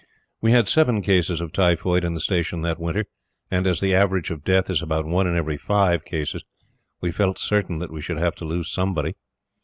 We 0.41 0.49
had 0.51 0.67
seven 0.67 1.03
cases 1.03 1.41
of 1.41 1.53
typhoid 1.53 2.03
in 2.03 2.15
the 2.15 2.19
Station 2.19 2.63
that 2.63 2.79
winter 2.79 3.05
and, 3.51 3.67
as 3.67 3.79
the 3.79 3.93
average 3.93 4.31
of 4.31 4.43
death 4.43 4.67
is 4.67 4.81
about 4.81 5.05
one 5.05 5.27
in 5.27 5.37
every 5.37 5.57
five 5.57 6.05
cases, 6.05 6.43
we 7.01 7.11
felt 7.11 7.37
certain 7.37 7.77
that 7.77 7.91
we 7.93 8.01
should 8.01 8.17
have 8.17 8.33
to 8.37 8.45
lose 8.45 8.71
somebody. 8.71 9.13